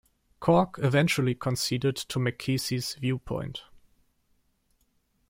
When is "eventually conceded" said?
0.79-1.95